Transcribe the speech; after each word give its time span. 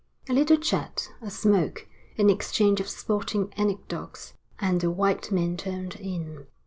A 0.27 0.33
little 0.33 0.57
chat, 0.57 1.11
a 1.21 1.29
smoke, 1.29 1.87
an 2.17 2.27
exchange 2.31 2.81
of 2.81 2.89
sporting 2.89 3.53
anecdotes, 3.53 4.33
and 4.57 4.81
the 4.81 4.89
white 4.89 5.31
men 5.31 5.57
turned 5.57 5.95
in. 5.97 6.47